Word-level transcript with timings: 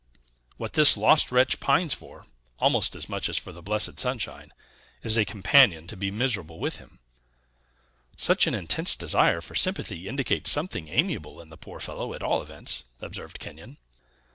What 0.57 0.73
this 0.73 0.97
lost 0.97 1.31
wretch 1.31 1.59
pines 1.59 1.93
for, 1.93 2.25
almost 2.57 2.95
as 2.95 3.07
much 3.07 3.29
as 3.29 3.37
for 3.37 3.51
the 3.51 3.61
blessed 3.61 3.99
sunshine, 3.99 4.51
is 5.03 5.15
a 5.15 5.25
companion 5.25 5.85
to 5.85 5.95
be 5.95 6.09
miserable 6.09 6.57
with 6.57 6.77
him." 6.77 6.97
"Such 8.17 8.47
an 8.47 8.55
intense 8.55 8.95
desire 8.95 9.41
for 9.41 9.53
sympathy 9.53 10.07
indicates 10.07 10.49
something 10.49 10.87
amiable 10.87 11.39
in 11.39 11.49
the 11.51 11.55
poor 11.57 11.79
fellow, 11.79 12.15
at 12.15 12.23
all 12.23 12.41
events," 12.41 12.85
observed 12.99 13.37
Kenyon. 13.37 13.77